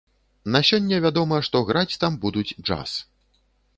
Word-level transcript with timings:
На 0.53 0.61
сёння 0.69 0.99
вядома, 1.05 1.37
што 1.49 1.61
граць 1.69 1.99
там 2.05 2.13
будуць 2.25 2.47
джаз. 2.67 2.97